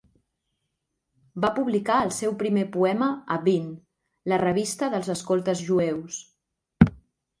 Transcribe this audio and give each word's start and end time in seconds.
Va 1.45 1.51
publicar 1.57 1.97
el 2.05 2.09
seu 2.19 2.33
primer 2.41 2.63
poema 2.77 3.11
a 3.35 3.39
"Bin", 3.49 3.69
la 4.33 4.41
revista 4.45 4.93
dels 4.95 5.13
escoltes 5.17 5.63
jueus. 5.69 6.23